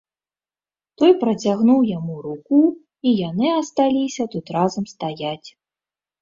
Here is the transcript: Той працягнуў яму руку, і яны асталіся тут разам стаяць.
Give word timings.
Той 1.01 1.11
працягнуў 1.23 1.79
яму 1.97 2.15
руку, 2.27 2.57
і 3.11 3.13
яны 3.29 3.47
асталіся 3.61 4.27
тут 4.33 4.45
разам 4.57 4.83
стаяць. 4.95 5.49